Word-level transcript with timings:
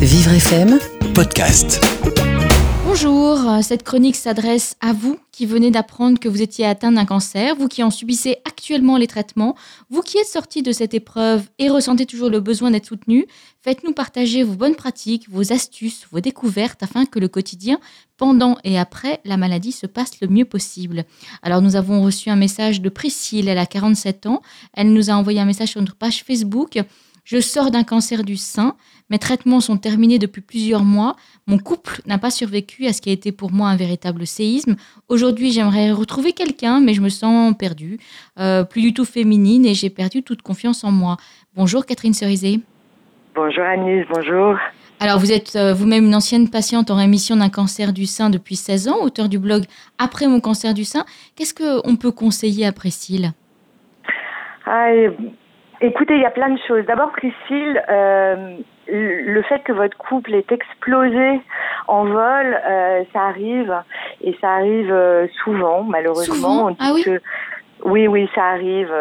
Vivre 0.00 0.32
FM 0.32 0.78
Podcast. 1.12 1.78
Bonjour, 2.86 3.38
cette 3.62 3.82
chronique 3.82 4.16
s'adresse 4.16 4.74
à 4.80 4.94
vous 4.94 5.18
qui 5.30 5.44
venez 5.44 5.70
d'apprendre 5.70 6.18
que 6.18 6.30
vous 6.30 6.40
étiez 6.40 6.64
atteint 6.64 6.90
d'un 6.90 7.04
cancer, 7.04 7.54
vous 7.54 7.68
qui 7.68 7.82
en 7.82 7.90
subissez 7.90 8.38
actuellement 8.46 8.96
les 8.96 9.06
traitements, 9.06 9.54
vous 9.90 10.00
qui 10.00 10.16
êtes 10.16 10.26
sorti 10.26 10.62
de 10.62 10.72
cette 10.72 10.94
épreuve 10.94 11.42
et 11.58 11.68
ressentez 11.68 12.06
toujours 12.06 12.30
le 12.30 12.40
besoin 12.40 12.70
d'être 12.70 12.86
soutenu, 12.86 13.26
faites-nous 13.60 13.92
partager 13.92 14.42
vos 14.42 14.54
bonnes 14.54 14.74
pratiques, 14.74 15.28
vos 15.28 15.52
astuces, 15.52 16.06
vos 16.10 16.20
découvertes 16.20 16.82
afin 16.82 17.04
que 17.04 17.18
le 17.18 17.28
quotidien, 17.28 17.78
pendant 18.16 18.56
et 18.64 18.78
après 18.78 19.20
la 19.26 19.36
maladie, 19.36 19.72
se 19.72 19.86
passe 19.86 20.20
le 20.22 20.28
mieux 20.28 20.46
possible. 20.46 21.04
Alors 21.42 21.60
nous 21.60 21.76
avons 21.76 22.02
reçu 22.02 22.30
un 22.30 22.36
message 22.36 22.80
de 22.80 22.88
Priscille, 22.88 23.48
elle 23.48 23.58
a 23.58 23.66
47 23.66 24.24
ans, 24.24 24.40
elle 24.72 24.94
nous 24.94 25.10
a 25.10 25.12
envoyé 25.12 25.40
un 25.40 25.44
message 25.44 25.68
sur 25.68 25.80
notre 25.80 25.96
page 25.96 26.24
Facebook. 26.24 26.78
Je 27.30 27.38
sors 27.38 27.70
d'un 27.70 27.84
cancer 27.84 28.24
du 28.24 28.36
sein, 28.36 28.74
mes 29.08 29.20
traitements 29.20 29.60
sont 29.60 29.76
terminés 29.76 30.18
depuis 30.18 30.40
plusieurs 30.40 30.82
mois, 30.82 31.14
mon 31.46 31.58
couple 31.58 32.00
n'a 32.04 32.18
pas 32.18 32.32
survécu 32.32 32.86
à 32.86 32.92
ce 32.92 33.00
qui 33.00 33.08
a 33.08 33.12
été 33.12 33.30
pour 33.30 33.52
moi 33.52 33.68
un 33.68 33.76
véritable 33.76 34.26
séisme. 34.26 34.74
Aujourd'hui, 35.08 35.52
j'aimerais 35.52 35.92
retrouver 35.92 36.32
quelqu'un, 36.32 36.80
mais 36.80 36.92
je 36.92 37.00
me 37.00 37.08
sens 37.08 37.54
perdue, 37.56 38.00
euh, 38.40 38.64
plus 38.64 38.82
du 38.82 38.92
tout 38.92 39.04
féminine 39.04 39.64
et 39.64 39.74
j'ai 39.74 39.90
perdu 39.90 40.24
toute 40.24 40.42
confiance 40.42 40.82
en 40.82 40.90
moi. 40.90 41.18
Bonjour 41.54 41.86
Catherine 41.86 42.14
Cerizet. 42.14 42.58
Bonjour 43.36 43.62
Agnès, 43.62 44.04
bonjour. 44.12 44.58
Alors, 44.98 45.20
vous 45.20 45.30
êtes 45.30 45.54
euh, 45.54 45.72
vous-même 45.72 46.06
une 46.06 46.16
ancienne 46.16 46.50
patiente 46.50 46.90
en 46.90 46.96
rémission 46.96 47.36
d'un 47.36 47.48
cancer 47.48 47.92
du 47.92 48.06
sein 48.06 48.30
depuis 48.30 48.56
16 48.56 48.88
ans, 48.88 49.02
auteur 49.02 49.28
du 49.28 49.38
blog 49.38 49.66
Après 49.98 50.26
mon 50.26 50.40
cancer 50.40 50.74
du 50.74 50.84
sein. 50.84 51.04
Qu'est-ce 51.36 51.54
qu'on 51.54 51.94
peut 51.94 52.10
conseiller 52.10 52.66
à 52.66 52.72
Priscille? 52.72 53.30
Ah, 54.66 54.88
Écoutez, 55.82 56.14
il 56.14 56.20
y 56.20 56.26
a 56.26 56.30
plein 56.30 56.50
de 56.50 56.58
choses. 56.68 56.84
D'abord, 56.86 57.10
Priscille, 57.12 57.82
euh, 57.88 58.56
le 58.86 59.42
fait 59.42 59.60
que 59.60 59.72
votre 59.72 59.96
couple 59.96 60.34
est 60.34 60.52
explosé 60.52 61.40
en 61.86 62.04
vol, 62.04 62.60
euh, 62.68 63.02
ça 63.12 63.22
arrive 63.22 63.74
et 64.22 64.36
ça 64.40 64.50
arrive 64.50 64.92
euh, 64.92 65.26
souvent, 65.42 65.82
malheureusement. 65.82 66.34
Souvent 66.34 66.76
ah 66.78 66.90
oui. 66.94 67.04
Oui, 67.84 68.06
oui, 68.08 68.28
ça 68.34 68.44
arrive. 68.44 68.92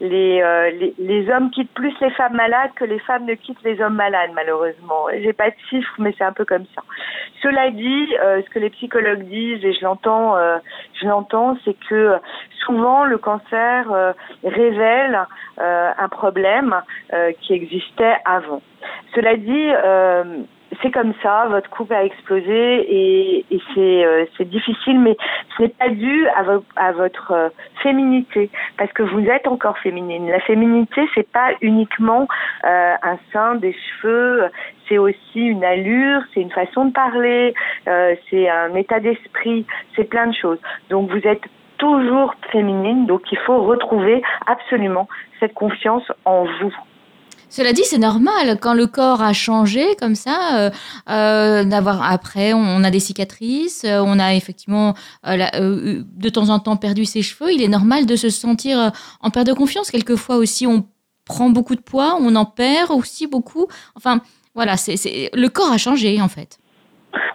Les, 0.00 0.40
euh, 0.42 0.70
les, 0.70 0.94
les, 0.98 1.30
hommes 1.30 1.50
quittent 1.50 1.72
plus 1.74 1.94
les 2.00 2.10
femmes 2.10 2.34
malades 2.34 2.70
que 2.74 2.84
les 2.84 2.98
femmes 3.00 3.24
ne 3.24 3.34
quittent 3.34 3.62
les 3.64 3.80
hommes 3.80 3.94
malades, 3.94 4.30
malheureusement. 4.34 5.06
J'ai 5.22 5.32
pas 5.32 5.50
de 5.50 5.56
chiffres, 5.70 5.94
mais 5.98 6.14
c'est 6.18 6.24
un 6.24 6.32
peu 6.32 6.44
comme 6.44 6.64
ça. 6.74 6.82
Cela 7.42 7.70
dit, 7.70 8.16
euh, 8.22 8.42
ce 8.42 8.50
que 8.50 8.58
les 8.58 8.70
psychologues 8.70 9.24
disent, 9.24 9.64
et 9.64 9.72
je 9.72 9.82
l'entends, 9.84 10.36
euh, 10.36 10.58
je 11.00 11.06
l'entends, 11.06 11.56
c'est 11.64 11.76
que 11.88 12.14
souvent 12.64 13.04
le 13.04 13.18
cancer 13.18 14.14
révèle 14.42 15.20
un 15.58 16.08
problème 16.08 16.74
qui 17.40 17.52
existait 17.52 18.16
avant. 18.24 18.60
Cela 19.14 19.36
dit, 19.36 19.70
c'est 20.82 20.90
comme 20.90 21.12
ça, 21.22 21.46
votre 21.48 21.68
couple 21.70 21.94
a 21.94 22.04
explosé 22.04 22.44
et, 22.50 23.44
et 23.50 23.60
c'est 23.74 24.04
euh, 24.04 24.24
difficile, 24.40 25.00
mais 25.00 25.16
ce 25.56 25.62
n'est 25.62 25.68
pas 25.68 25.88
dû 25.88 26.26
à, 26.76 26.92
votre 26.92 27.32
euh, 27.32 27.48
féminité, 27.82 28.50
parce 28.78 28.92
que 28.92 29.02
vous 29.02 29.26
êtes 29.26 29.46
encore 29.46 29.78
féminine. 29.78 30.28
La 30.28 30.40
féminité, 30.40 31.02
c'est 31.14 31.30
pas 31.30 31.50
uniquement 31.60 32.28
euh, 32.64 32.94
un 33.02 33.18
sein, 33.32 33.56
des 33.56 33.74
cheveux, 33.74 34.50
c'est 34.88 34.98
aussi 34.98 35.40
une 35.40 35.64
allure, 35.64 36.22
c'est 36.32 36.40
une 36.40 36.50
façon 36.50 36.86
de 36.86 36.92
parler, 36.92 37.54
euh, 37.88 38.14
c'est 38.30 38.48
un 38.48 38.74
état 38.74 39.00
d'esprit, 39.00 39.66
c'est 39.94 40.04
plein 40.04 40.26
de 40.28 40.34
choses. 40.34 40.58
Donc 40.90 41.10
vous 41.10 41.26
êtes 41.26 41.44
toujours 41.78 42.34
féminine, 42.50 43.06
donc 43.06 43.22
il 43.30 43.38
faut 43.38 43.62
retrouver 43.62 44.22
absolument 44.46 45.08
cette 45.40 45.54
confiance 45.54 46.10
en 46.24 46.44
vous. 46.44 46.74
Cela 47.56 47.72
dit, 47.72 47.84
c'est 47.86 47.96
normal 47.96 48.58
quand 48.60 48.74
le 48.74 48.86
corps 48.86 49.22
a 49.22 49.32
changé 49.32 49.96
comme 49.98 50.14
ça, 50.14 50.58
euh, 50.58 50.70
euh, 51.08 51.64
d'avoir 51.64 52.02
après, 52.02 52.52
on 52.52 52.84
a 52.84 52.90
des 52.90 53.00
cicatrices, 53.00 53.84
euh, 53.86 54.02
on 54.04 54.18
a 54.18 54.34
effectivement 54.34 54.92
de 55.24 56.28
temps 56.28 56.50
en 56.50 56.58
temps 56.58 56.76
perdu 56.76 57.06
ses 57.06 57.22
cheveux. 57.22 57.50
Il 57.50 57.62
est 57.62 57.68
normal 57.68 58.04
de 58.04 58.14
se 58.14 58.28
sentir 58.28 58.92
en 59.22 59.30
perte 59.30 59.46
de 59.46 59.54
confiance. 59.54 59.90
Quelquefois 59.90 60.36
aussi, 60.36 60.66
on 60.66 60.86
prend 61.24 61.48
beaucoup 61.48 61.76
de 61.76 61.80
poids, 61.80 62.18
on 62.20 62.36
en 62.36 62.44
perd 62.44 62.90
aussi 62.90 63.26
beaucoup. 63.26 63.68
Enfin, 63.94 64.20
voilà, 64.54 64.76
c'est 64.76 65.30
le 65.32 65.48
corps 65.48 65.72
a 65.72 65.78
changé 65.78 66.20
en 66.20 66.28
fait. 66.28 66.58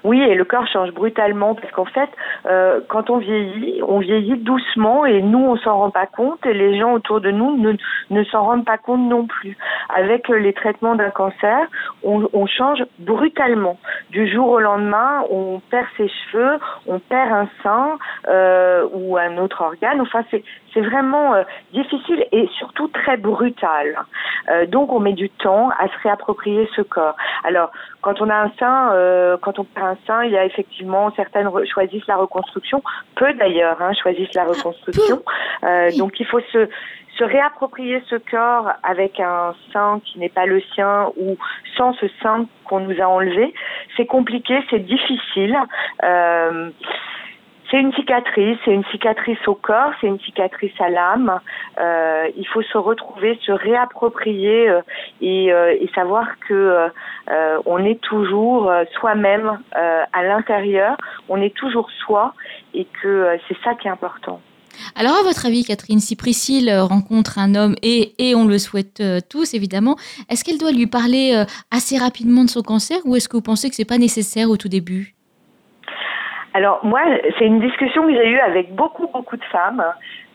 Oui, 0.04 0.22
et 0.22 0.36
le 0.36 0.46
corps 0.46 0.68
change 0.68 0.92
brutalement 0.92 1.56
parce 1.56 1.72
qu'en 1.72 1.86
fait, 1.86 2.10
euh, 2.46 2.82
quand 2.88 3.10
on 3.10 3.18
vieillit, 3.18 3.82
on 3.88 4.00
vieillit 4.00 4.38
doucement 4.38 5.06
et 5.06 5.22
nous, 5.22 5.40
on 5.40 5.58
s'en 5.58 5.78
rend 5.78 5.92
pas 5.92 6.08
compte 6.08 6.46
et 6.46 6.54
les 6.54 6.80
gens 6.80 6.94
autour 6.94 7.22
de 7.22 7.32
nous 7.32 7.58
ne, 7.58 7.74
ne 8.10 8.24
s'en 8.26 8.44
rendent 8.44 8.66
pas 8.66 8.78
compte 8.78 9.02
non 9.02 9.28
plus. 9.28 9.58
Avec 9.90 10.28
les 10.30 10.54
traitements 10.54 10.96
d'un 10.96 11.10
cancer, 11.10 11.68
on, 12.04 12.28
on, 12.34 12.48
change 12.48 12.84
brutalement. 13.00 13.78
Du 14.10 14.28
jour 14.28 14.50
au 14.50 14.60
lendemain, 14.60 15.24
on 15.30 15.62
perd 15.70 15.88
ses 15.98 16.10
cheveux, 16.10 16.60
on 16.88 17.00
perd 17.00 17.32
un 17.32 17.48
sein 17.64 17.98
euh, 18.28 18.88
ou 18.94 19.18
un 19.18 19.38
autre 19.38 19.62
organe. 19.62 20.02
Enfin, 20.02 20.24
c'est 20.32 20.44
c'est 20.74 20.82
vraiment 20.82 21.34
euh, 21.34 21.44
difficile 21.74 22.26
et 22.32 22.48
surtout 22.58 22.88
très 22.88 23.18
brutal. 23.18 23.98
Euh, 24.50 24.66
donc 24.66 24.92
on 24.94 25.00
met 25.00 25.14
du 25.14 25.30
temps 25.30 25.70
à 25.70 25.88
se 25.88 26.04
réapproprier 26.04 26.70
ce 26.76 26.82
corps. 26.82 27.16
Alors 27.44 27.72
quand 28.02 28.22
on 28.22 28.30
a 28.30 28.36
un 28.36 28.52
sein, 28.60 28.92
euh, 28.94 29.38
quand 29.42 29.60
on 29.60 29.64
perd 29.64 29.86
un 29.86 29.98
sein, 30.08 30.24
il 30.24 30.32
y 30.32 30.38
a 30.38 30.46
effectivement 30.46 31.12
certaines 31.16 31.50
choisissent 31.66 32.08
la 32.08 32.16
reconstruction, 32.16 32.82
peu 33.16 33.34
d'ailleurs 33.34 33.82
hein, 33.82 33.92
choisissent 34.02 34.34
la 34.34 34.46
reconstruction. 34.46 35.22
donc 35.98 36.20
il 36.20 36.26
faut 36.26 36.40
se 36.52 36.70
se 37.18 37.24
réapproprier 37.24 38.02
ce 38.10 38.16
corps 38.16 38.72
avec 38.84 39.20
un 39.20 39.54
sein 39.74 40.02
qui 40.04 40.20
n'est 40.20 40.30
pas 40.30 40.46
le 40.46 40.62
sien 40.74 41.12
ou 41.18 41.38
sans 41.78 41.94
ce 41.94 42.08
sein 42.22 42.46
qu'on 42.66 42.80
nous 42.80 43.02
a 43.02 43.06
enlevé, 43.06 43.54
c'est 43.98 44.06
compliqué, 44.06 44.60
c'est 44.70 44.80
difficile. 44.80 45.58
Euh, 46.04 46.70
c'est 47.72 47.80
une 47.80 47.94
cicatrice, 47.94 48.58
c'est 48.66 48.74
une 48.74 48.84
cicatrice 48.92 49.48
au 49.48 49.56
corps, 49.56 49.92
c'est 50.02 50.08
une 50.08 50.20
cicatrice 50.20 50.74
à 50.80 50.90
l'âme. 50.90 51.40
Euh, 51.80 52.28
il 52.36 52.46
faut 52.48 52.62
se 52.62 52.78
retrouver, 52.78 53.40
se 53.46 53.54
réapproprier 53.54 54.70
euh, 54.70 54.82
et, 55.22 55.54
euh, 55.54 55.74
et, 55.80 55.90
savoir 55.96 56.28
que 56.48 56.90
on 57.66 57.78
est 57.86 58.02
toujours 58.02 58.72
soi-même 59.00 59.60
à 59.72 60.24
l'intérieur, 60.24 60.98
on 61.30 61.42
est 61.42 61.56
toujours 61.56 61.90
soi 62.06 62.34
et 62.74 62.86
que 63.02 63.38
c'est 63.48 63.58
ça 63.64 63.74
qui 63.76 63.88
est 63.88 63.92
important. 63.92 64.42
Alors, 64.96 65.14
à 65.14 65.24
votre 65.24 65.46
avis, 65.46 65.64
Catherine, 65.64 66.00
si 66.00 66.16
Priscille 66.16 66.72
rencontre 66.74 67.40
un 67.40 67.56
homme, 67.56 67.76
et, 67.82 68.14
et 68.18 68.36
on 68.36 68.46
le 68.46 68.58
souhaite 68.58 69.02
tous 69.30 69.54
évidemment, 69.54 69.96
est-ce 70.30 70.44
qu'elle 70.44 70.58
doit 70.58 70.72
lui 70.72 70.88
parler 70.88 71.42
assez 71.70 71.98
rapidement 71.98 72.44
de 72.44 72.50
son 72.50 72.64
cancer 72.64 72.98
ou 73.06 73.16
est-ce 73.16 73.30
que 73.30 73.38
vous 73.38 73.42
pensez 73.42 73.70
que 73.70 73.76
c'est 73.76 73.86
pas 73.86 73.98
nécessaire 73.98 74.50
au 74.50 74.58
tout 74.58 74.70
début? 74.70 75.16
Alors 76.54 76.84
moi, 76.84 77.02
c'est 77.40 77.46
une 77.46 77.62
discussion 77.62 78.06
que 78.06 78.14
j'ai 78.14 78.28
eue 78.28 78.40
avec 78.40 78.76
beaucoup 78.76 79.08
beaucoup 79.08 79.38
de 79.38 79.44
femmes 79.46 79.84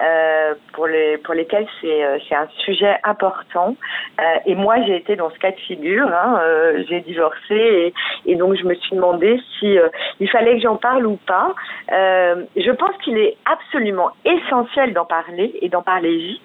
euh, 0.03 0.54
pour 0.72 0.87
les 0.87 1.19
pour 1.19 1.34
lesquelles 1.34 1.66
c'est 1.81 2.04
euh, 2.04 2.19
c'est 2.27 2.34
un 2.34 2.49
sujet 2.65 2.97
important. 3.04 3.77
Euh, 4.21 4.25
et 4.47 4.54
moi, 4.54 4.77
j'ai 4.87 4.97
été 4.97 5.16
dans 5.16 5.31
ce 5.31 5.38
cas 5.38 5.50
de 5.50 5.60
figure. 5.60 6.09
Hein, 6.09 6.38
euh, 6.41 6.84
j'ai 6.88 7.00
divorcé 7.00 7.54
et, 7.54 7.94
et, 8.25 8.34
donc 8.37 8.56
je 8.56 8.65
me 8.65 8.75
suis 8.75 8.97
demandé 8.97 9.38
si 9.59 9.78
euh, 9.78 9.88
il 10.19 10.31
fallait 10.31 10.54
que 10.56 10.62
j'en 10.62 10.77
parle 10.77 11.06
ou 11.06 11.19
pas. 11.27 11.54
je 11.91 12.71
pense 12.72 12.97
qu'il 13.03 13.19
est 13.19 13.37
absolument 13.44 14.10
essentiel 14.25 14.94
d'en 14.94 15.04
parler 15.04 15.54
et 15.60 15.69
d'en 15.69 15.83
parler 15.83 16.16
vite. 16.16 16.43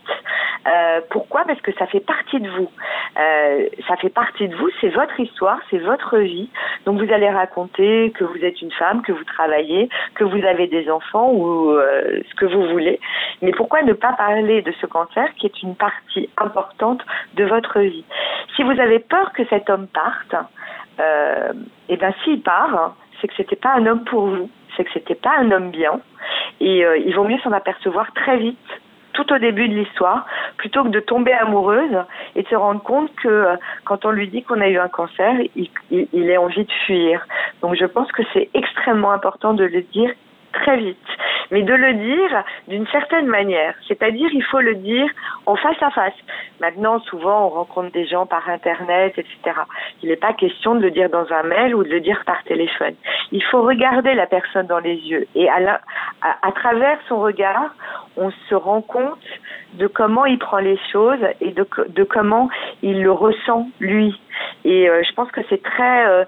Pourquoi? 1.09 1.43
Parce 1.45 1.61
que 1.61 1.73
ça 1.73 1.87
fait 1.87 1.99
partie 1.99 2.39
de 2.39 2.49
vous. 2.49 2.69
ça 3.87 3.95
fait 3.97 4.09
partie 4.09 4.47
de 4.47 4.55
vous. 4.55 4.69
C'est 4.79 4.89
votre 4.89 5.19
histoire, 5.19 5.59
c'est 5.69 5.79
votre 5.79 6.17
vie. 6.17 6.49
Donc 6.85 7.01
vous 7.01 7.11
allez 7.11 7.29
raconter 7.29 8.11
que 8.11 8.23
vous 8.23 8.43
êtes 8.43 8.61
une 8.61 8.71
femme, 8.71 9.01
que 9.01 9.11
vous 9.11 9.23
travaillez 9.23 9.89
que 10.15 10.23
vous 10.23 10.43
avez 10.45 10.67
des 10.67 10.89
enfants 10.89 11.31
ou 11.31 11.71
euh, 11.71 12.21
ce 12.29 12.35
que 12.35 12.45
vous 12.45 12.67
voulez. 12.67 12.99
Mais 13.41 13.51
pourquoi 13.51 13.81
ne 13.83 13.93
pas 13.93 14.13
parler 14.13 14.61
de 14.61 14.71
ce 14.79 14.85
cancer 14.85 15.33
qui 15.35 15.45
est 15.47 15.61
une 15.63 15.75
partie 15.75 16.29
importante 16.37 17.01
de 17.35 17.45
votre 17.45 17.79
vie? 17.79 18.05
Si 18.55 18.63
vous 18.63 18.79
avez 18.79 18.99
peur 18.99 19.31
que 19.33 19.45
cet 19.45 19.69
homme 19.69 19.87
parte, 19.87 20.35
euh, 20.99 21.53
et 21.89 21.93
eh 21.93 21.97
ben 21.97 22.13
s'il 22.23 22.41
part, 22.41 22.95
c'est 23.19 23.27
que 23.27 23.33
c'était 23.35 23.55
pas 23.55 23.73
un 23.75 23.85
homme 23.85 24.03
pour 24.03 24.27
vous, 24.27 24.49
c'est 24.75 24.83
que 24.83 24.91
c'était 24.93 25.15
pas 25.15 25.37
un 25.37 25.51
homme 25.51 25.71
bien, 25.71 25.99
et 26.59 26.85
euh, 26.85 26.97
il 26.97 27.15
vaut 27.15 27.23
mieux 27.23 27.39
s'en 27.39 27.51
apercevoir 27.51 28.11
très 28.13 28.37
vite 28.37 28.57
tout 29.13 29.33
au 29.33 29.37
début 29.37 29.67
de 29.67 29.75
l'histoire, 29.75 30.25
plutôt 30.61 30.83
que 30.83 30.89
de 30.89 30.99
tomber 30.99 31.33
amoureuse 31.33 31.97
et 32.35 32.43
de 32.43 32.47
se 32.47 32.55
rendre 32.55 32.83
compte 32.83 33.09
que 33.15 33.27
euh, 33.27 33.55
quand 33.83 34.05
on 34.05 34.11
lui 34.11 34.27
dit 34.27 34.43
qu'on 34.43 34.61
a 34.61 34.67
eu 34.69 34.77
un 34.77 34.89
cancer, 34.89 35.33
il, 35.55 36.31
a 36.31 36.39
envie 36.39 36.65
de 36.65 36.71
fuir. 36.85 37.25
Donc 37.61 37.75
je 37.75 37.85
pense 37.85 38.11
que 38.11 38.21
c'est 38.31 38.47
extrêmement 38.53 39.11
important 39.11 39.55
de 39.55 39.63
le 39.63 39.81
dire 39.81 40.11
très 40.53 40.77
vite. 40.77 40.97
Mais 41.51 41.63
de 41.63 41.73
le 41.73 41.93
dire 41.93 42.43
d'une 42.67 42.87
certaine 42.87 43.27
manière. 43.27 43.75
C'est-à-dire, 43.87 44.29
il 44.33 44.43
faut 44.43 44.59
le 44.59 44.75
dire 44.75 45.07
en 45.45 45.55
face 45.55 45.81
à 45.81 45.91
face. 45.91 46.13
Maintenant, 46.59 46.99
souvent, 47.01 47.45
on 47.45 47.49
rencontre 47.49 47.91
des 47.91 48.05
gens 48.07 48.25
par 48.25 48.49
Internet, 48.49 49.13
etc. 49.17 49.37
Il 50.01 50.09
n'est 50.09 50.15
pas 50.15 50.33
question 50.33 50.75
de 50.75 50.81
le 50.81 50.91
dire 50.91 51.09
dans 51.09 51.31
un 51.31 51.43
mail 51.43 51.75
ou 51.75 51.83
de 51.83 51.89
le 51.89 51.99
dire 51.99 52.23
par 52.25 52.41
téléphone. 52.43 52.95
Il 53.31 53.43
faut 53.43 53.61
regarder 53.61 54.13
la 54.13 54.27
personne 54.27 54.67
dans 54.67 54.79
les 54.79 54.95
yeux 54.95 55.27
et 55.35 55.49
à, 55.49 55.59
la, 55.59 55.81
à, 56.21 56.51
travers 56.51 56.97
son 57.07 57.19
regard, 57.21 57.75
on 58.17 58.31
se 58.49 58.55
rend 58.55 58.81
compte 58.81 59.19
de 59.73 59.87
comment 59.87 60.25
il 60.25 60.39
prend 60.39 60.59
les 60.59 60.79
choses 60.91 61.19
et 61.39 61.51
de, 61.51 61.65
de 61.89 62.03
comment 62.03 62.49
il 62.81 63.01
le 63.01 63.11
ressent 63.11 63.67
lui. 63.79 64.19
Et 64.65 64.89
euh, 64.89 65.01
je 65.07 65.13
pense 65.13 65.31
que 65.31 65.41
c'est 65.49 65.63
très, 65.63 66.07
euh, 66.07 66.25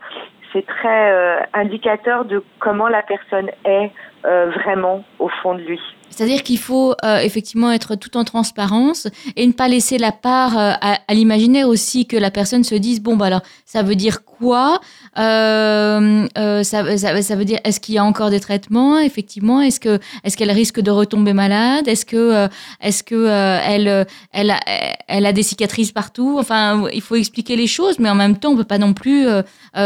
c'est 0.52 0.66
très 0.66 1.12
euh, 1.12 1.40
indicateur 1.54 2.26
de 2.26 2.44
comment 2.60 2.88
la 2.88 3.02
personne 3.02 3.50
est 3.66 3.92
vraiment 4.24 5.04
au 5.20 5.30
fond 5.42 5.56
de 5.56 5.62
lui. 5.62 5.80
C'est-à-dire 6.14 6.44
qu'il 6.44 6.60
faut 6.60 6.94
euh, 7.04 7.18
effectivement 7.20 7.72
être 7.72 7.96
tout 7.96 8.18
en 8.18 8.24
transparence 8.24 9.08
et 9.36 9.48
ne 9.48 9.52
pas 9.52 9.68
laisser 9.68 9.98
la 9.98 10.12
part 10.12 10.58
euh, 10.58 10.72
à, 10.80 11.14
l'imaginaire 11.14 11.68
aussi 11.68 12.06
que 12.06 12.16
la 12.16 12.30
personne 12.30 12.64
se 12.64 12.76
dise 12.76 13.02
bon 13.02 13.18
bah 13.18 13.26
alors 13.26 13.42
ça 13.66 13.82
veut 13.82 13.96
dire 13.96 14.24
quoi 14.24 14.80
euh, 15.18 16.28
ça, 16.64 16.98
ça, 16.98 17.36
veut 17.36 17.46
dire 17.46 17.60
est-ce 17.64 17.80
qu'il 17.80 17.96
y 17.96 17.98
a 17.98 18.04
encore 18.04 18.30
des 18.30 18.40
traitements 18.40 19.00
effectivement 19.00 19.62
est-ce 19.62 19.80
que 19.80 20.00
est-ce 20.24 20.38
qu'elle 20.38 20.52
risque 20.52 20.80
de 20.80 20.92
retomber 20.92 21.34
malade 21.34 21.88
est-ce 21.88 22.06
que 22.06 22.48
est-ce 22.80 23.04
que 23.04 23.28
elle 23.28 24.06
elle 24.32 24.52
a, 24.52 24.60
elle 25.08 25.26
a 25.26 25.34
des 25.34 25.44
cicatrices 25.44 25.92
partout? 25.92 26.38
Enfin 26.40 26.88
il 26.94 27.02
faut 27.02 27.16
expliquer 27.16 27.56
les 27.56 27.68
choses 27.68 27.98
mais 27.98 28.10
en 28.10 28.16
même 28.16 28.38
temps 28.38 28.52
on 28.52 28.56
peut 28.56 28.64
pas 28.64 28.78
non 28.78 28.94
plus 28.94 29.26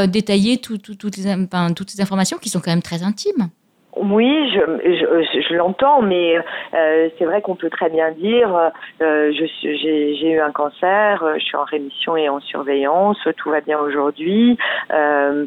détailler 0.08 0.58
toutes 0.58 1.18
les 1.18 1.34
enfin, 1.34 1.72
toutes 1.74 1.90
ces 1.90 2.02
informations 2.02 2.38
qui 2.38 2.50
sont 2.50 2.60
quand 2.60 2.72
même 2.72 2.82
très 2.82 3.04
intimes. 3.04 3.50
Oui, 4.00 4.52
je, 4.54 4.60
je, 4.84 5.42
je 5.42 5.54
l'entends, 5.56 6.02
mais 6.02 6.38
euh, 6.74 7.10
c'est 7.18 7.26
vrai 7.26 7.42
qu'on 7.42 7.56
peut 7.56 7.70
très 7.70 7.90
bien 7.90 8.12
dire 8.12 8.72
euh, 9.02 9.32
j'ai 9.32 10.32
eu 10.32 10.40
un 10.40 10.52
cancer, 10.52 11.24
je 11.38 11.44
suis 11.44 11.56
en 11.56 11.64
rémission 11.64 12.16
et 12.16 12.30
en 12.30 12.40
surveillance, 12.40 13.18
tout 13.38 13.50
va 13.50 13.62
bien 13.62 13.80
aujourd'hui, 13.80 14.58
euh, 14.94 15.46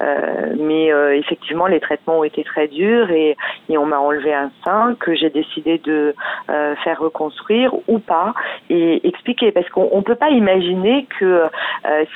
euh 0.00 0.54
mais 0.58 0.92
euh, 0.92 1.16
effectivement 1.16 1.66
les 1.66 1.80
traitements 1.80 2.20
ont 2.20 2.24
été 2.24 2.44
très 2.44 2.68
durs 2.68 3.10
et, 3.10 3.36
on 3.70 3.86
m'a 3.86 3.98
enlevé 3.98 4.32
un 4.32 4.50
sein 4.64 4.94
que 5.00 5.14
j'ai 5.14 5.30
décidé 5.30 5.78
de 5.78 6.14
euh, 6.50 6.76
faire 6.84 7.00
reconstruire 7.00 7.74
ou 7.88 7.98
pas 7.98 8.32
et 8.70 9.04
expliquer. 9.08 9.50
Parce 9.50 9.68
qu'on 9.70 9.96
ne 9.96 10.02
peut 10.02 10.14
pas 10.14 10.28
imaginer 10.28 11.06
que 11.18 11.44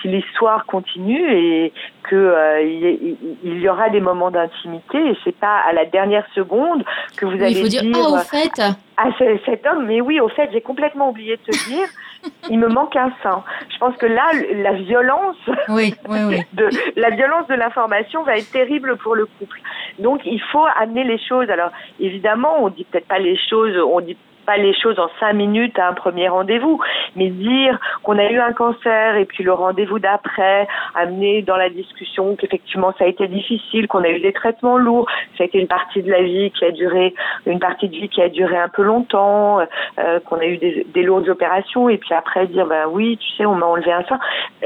si 0.01 0.09
l'histoire 0.09 0.67
continue 0.67 1.33
et 1.33 1.73
que 2.05 2.63
il, 2.63 3.17
il, 3.43 3.61
y 3.61 3.69
aura 3.69 3.89
des 3.89 4.01
moments 4.01 4.31
d'intimité 4.31 5.17
c'est 5.25 5.35
pas 5.35 5.59
à 5.69 5.73
la 5.77 5.85
dernière 5.85 6.27
seconde 6.35 6.85
que 7.17 7.27
vous 7.27 7.33
allez 7.35 7.53
il 7.53 7.63
faut 7.63 7.69
dire, 7.69 7.83
ah, 7.95 8.09
au 8.09 8.19
fait. 8.19 8.59
à 8.97 9.09
cet 9.45 9.67
homme. 9.67 9.87
Mais 9.87 10.01
oui 10.01 10.19
au 10.21 10.29
fait 10.29 10.49
j'ai 10.53 10.61
complètement 10.61 11.11
oublié 11.11 11.37
de 11.37 11.43
te 11.43 11.69
dire 11.69 11.87
il 12.51 12.59
me 12.59 12.69
manque 12.69 12.97
un 12.97 13.13
sein. 13.23 13.45
Je 13.73 13.79
pense 13.79 13.97
que 13.97 14.07
là 14.07 14.25
la 14.55 14.73
violence 14.73 15.37
oui, 15.69 15.95
oui, 16.09 16.19
oui. 16.29 16.43
de 16.55 16.69
la 16.97 17.11
violence 17.11 17.47
de 17.47 17.55
l'information 17.55 18.25
va 18.25 18.39
être 18.39 18.51
terrible 18.51 18.97
pour 18.97 19.15
le 19.15 19.27
couple. 19.27 19.61
Donc 20.01 20.23
il 20.25 20.41
faut 20.51 20.67
amener 20.81 21.05
les 21.05 21.19
choses. 21.19 21.49
Alors 21.51 21.71
évidemment 22.01 22.57
on 22.61 22.69
dit 22.71 22.85
peut-être 22.85 23.09
pas 23.09 23.19
les 23.19 23.39
choses 23.49 23.77
on 23.79 24.01
dit 24.01 24.17
pas 24.47 24.57
les 24.57 24.73
choses 24.75 24.99
en 24.99 25.09
cinq 25.21 25.35
minutes 25.35 25.79
à 25.79 25.89
un 25.89 25.93
premier 25.93 26.29
rendez-vous, 26.29 26.81
mais 27.17 27.29
dire 27.29 27.79
qu'on 28.03 28.19
a 28.19 28.31
eu 28.31 28.39
un 28.39 28.53
cancer 28.53 29.17
et 29.17 29.25
puis 29.25 29.45
le 29.45 29.53
rendez-vous 29.53 29.99
d'après, 29.99 30.67
amener 30.95 31.43
dans 31.43 31.57
la 31.57 31.69
discussion 31.69 32.37
qu'effectivement 32.37 32.95
ça 32.99 33.05
a 33.05 33.09
été 33.09 33.27
difficile, 33.27 33.89
qu'on 33.89 34.05
a 34.05 34.09
eu 34.09 34.21
des 34.21 34.33
traitements 34.33 34.79
lourds, 34.79 35.07
ça 35.37 35.45
a 35.45 35.47
été 35.47 35.59
une 35.59 35.67
partie 35.67 36.03
de 36.03 36.11
la 36.11 36.23
vie 36.23 36.51
qui 36.53 36.65
a 36.65 36.71
duré, 36.71 37.15
une 37.47 37.59
partie 37.59 37.89
de 37.89 37.97
vie 37.97 38.09
qui 38.09 38.23
a 38.23 38.29
duré 38.29 38.57
un 38.57 38.69
peu 38.69 38.83
longtemps, 38.83 39.61
euh, 39.99 40.21
qu'on 40.21 40.39
a 40.39 40.47
eu 40.47 40.59
des, 40.59 40.87
des, 40.95 41.03
lourdes 41.03 41.29
opérations 41.29 41.89
et 41.89 41.99
puis 41.99 42.15
après 42.15 42.47
dire 42.47 42.67
ben 42.67 42.87
oui, 42.91 43.19
tu 43.19 43.29
sais, 43.37 43.47
on 43.47 43.55
m'a 43.55 43.67
enlevé 43.67 43.93
un 43.93 44.05
sein. 44.05 44.19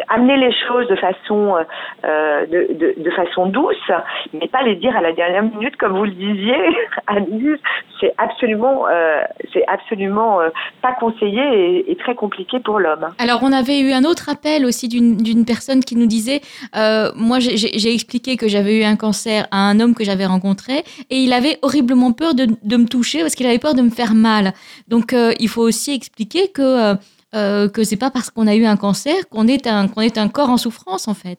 Amener 0.08 0.36
les 0.36 0.52
choses 0.52 0.86
de 0.88 0.96
façon 0.96 1.56
euh, 2.04 2.46
de, 2.46 3.10
façon 3.10 3.46
douce, 3.46 3.90
mais 4.32 4.46
pas 4.48 4.62
les 4.62 4.76
dire 4.76 4.96
à 4.96 5.00
la 5.00 5.12
dernière 5.12 5.42
minute 5.42 5.76
comme 5.76 5.96
vous 5.96 6.04
le 6.04 6.12
disiez, 6.12 6.56
c'est 8.00 8.14
absolument 8.18 8.86
euh, 8.88 9.22
c'est 9.52 9.64
absolument 9.70 10.40
euh, 10.40 10.48
pas 10.82 10.92
conseillé 10.92 11.90
et, 11.90 11.96
très 11.96 12.14
compliqué 12.14 12.60
pour 12.60 12.78
l'homme. 12.78 13.08
Alors, 13.18 13.40
on 13.42 13.52
avait 13.52 13.80
eu 13.80 13.92
un 13.92 14.04
autre 14.04 14.28
appel 14.28 14.64
aussi 14.64 14.88
d'une 14.88 15.44
personne 15.44 15.84
qui 15.84 15.96
nous 15.96 16.06
disait, 16.06 16.40
euh, 16.76 17.10
moi 17.14 17.38
j'ai 17.40 17.94
expliqué 17.94 18.36
que 18.36 18.48
j'avais 18.48 18.78
eu 18.78 18.84
un 18.84 18.96
cancer 18.96 19.46
à 19.50 19.58
un 19.58 19.80
homme 19.80 19.94
que 19.94 20.04
j'avais 20.04 20.26
rencontré 20.26 20.84
et 21.10 21.18
il 21.18 21.32
avait 21.32 21.58
horriblement 21.62 22.12
peur 22.12 22.34
de, 22.34 22.46
de 22.62 22.76
me 22.76 22.86
toucher 22.86 23.20
parce 23.20 23.34
qu'il 23.34 23.46
avait 23.46 23.58
peur 23.58 23.74
de 23.74 23.82
me 23.82 23.90
faire 23.90 24.14
mal. 24.14 24.52
Donc, 24.88 25.12
euh, 25.12 25.32
il 25.38 25.48
faut 25.48 25.62
aussi 25.62 25.92
expliquer 25.92 26.48
que 26.48 26.94
que 27.32 27.84
c'est 27.84 27.96
pas 27.96 28.10
parce 28.10 28.28
qu'on 28.28 28.48
a 28.48 28.56
eu 28.56 28.64
un 28.64 28.76
cancer 28.76 29.14
qu'on 29.30 29.46
est 29.46 29.68
un 29.68 29.86
qu'on 29.86 30.00
est 30.00 30.18
un 30.18 30.28
corps 30.28 30.50
en 30.50 30.56
souffrance 30.56 31.06
en 31.06 31.14
fait. 31.14 31.38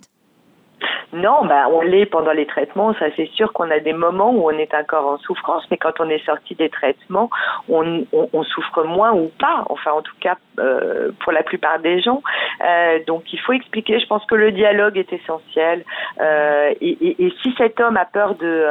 Non, 1.14 1.46
bah, 1.46 1.68
on 1.70 1.82
l'est 1.82 2.06
pendant 2.06 2.32
les 2.32 2.46
traitements, 2.46 2.94
ça 2.94 3.08
c'est 3.18 3.30
sûr 3.32 3.52
qu'on 3.52 3.70
a 3.70 3.80
des 3.80 3.92
moments 3.92 4.32
où 4.32 4.50
on 4.50 4.58
est 4.58 4.74
encore 4.74 5.08
en 5.08 5.18
souffrance, 5.18 5.64
mais 5.70 5.78
quand 5.78 6.00
on 6.00 6.10
est 6.10 6.24
sorti 6.26 6.56
des 6.56 6.70
traitements, 6.70 7.30
on, 7.68 8.06
on, 8.14 8.30
on 8.32 8.44
souffre 8.44 8.84
moins 8.84 9.12
ou 9.12 9.30
pas, 9.40 9.66
enfin 9.70 9.92
en 9.92 10.02
tout 10.02 10.16
cas 10.22 10.38
euh, 10.60 11.12
pour 11.20 11.34
la 11.34 11.44
plupart 11.44 11.80
des 11.80 12.02
gens. 12.02 12.22
Euh, 12.66 13.00
donc 13.08 13.34
il 13.34 13.40
faut 13.40 13.52
expliquer, 13.52 14.00
je 14.00 14.08
pense 14.08 14.26
que 14.26 14.36
le 14.36 14.54
dialogue 14.54 14.98
est 14.98 15.12
essentiel, 15.12 15.84
euh, 16.22 16.74
et, 16.80 16.98
et, 17.02 17.26
et, 17.26 17.34
si 17.42 17.54
cet 17.58 17.82
homme 17.82 17.98
a 17.98 18.06
peur 18.06 18.36
de, 18.36 18.68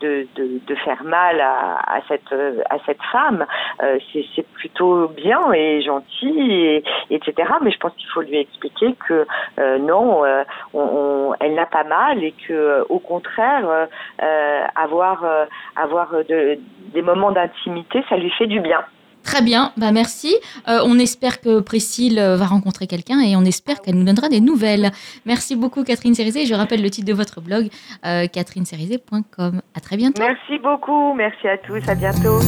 de, 0.00 0.26
de, 0.36 0.60
de 0.66 0.74
faire 0.76 1.02
mal 1.04 1.40
à, 1.40 1.78
à, 1.86 2.00
cette, 2.08 2.32
à 2.70 2.76
cette 2.86 3.02
femme, 3.12 3.46
euh, 3.82 3.98
c'est 4.34 4.46
plutôt 4.54 5.08
bien 5.08 5.52
et 5.52 5.82
gentil, 5.82 6.34
et, 6.38 6.84
etc. 7.10 7.48
Mais 7.62 7.70
je 7.70 7.78
pense 7.78 7.92
qu'il 7.94 8.08
faut 8.08 8.22
lui 8.22 8.38
expliquer 8.38 8.94
que 9.08 9.26
euh, 9.58 9.78
non, 9.78 10.22
on, 10.74 10.80
on, 10.80 11.34
elle 11.40 11.54
n'a 11.54 11.66
pas 11.66 11.84
mal 11.84 12.22
et 12.22 12.32
que 12.32 12.52
euh, 12.52 12.84
au 12.88 12.98
contraire 12.98 13.68
euh, 13.68 13.86
euh, 14.22 14.64
avoir 14.74 15.24
avoir 15.76 16.10
de, 16.28 16.58
des 16.94 17.02
moments 17.02 17.32
d'intimité 17.32 18.04
ça 18.08 18.16
lui 18.16 18.30
fait 18.30 18.46
du 18.46 18.60
bien. 18.60 18.80
Très 19.26 19.42
bien, 19.42 19.72
bah 19.76 19.90
merci. 19.90 20.36
Euh, 20.68 20.78
on 20.84 21.00
espère 21.00 21.40
que 21.40 21.58
Priscille 21.58 22.20
euh, 22.20 22.36
va 22.36 22.46
rencontrer 22.46 22.86
quelqu'un 22.86 23.18
et 23.18 23.34
on 23.34 23.42
espère 23.42 23.82
qu'elle 23.82 23.96
nous 23.96 24.04
donnera 24.04 24.28
des 24.28 24.40
nouvelles. 24.40 24.92
Merci 25.24 25.56
beaucoup 25.56 25.82
Catherine 25.82 26.14
Cérizet. 26.14 26.46
Je 26.46 26.54
rappelle 26.54 26.80
le 26.80 26.90
titre 26.90 27.08
de 27.08 27.12
votre 27.12 27.40
blog, 27.40 27.68
euh, 28.06 28.28
catherinecerizet.com. 28.28 29.62
À 29.74 29.80
très 29.80 29.96
bientôt. 29.96 30.22
Merci 30.22 30.58
beaucoup, 30.62 31.12
merci 31.14 31.48
à 31.48 31.58
tous, 31.58 31.82
à 31.88 31.96
bientôt. 31.96 32.38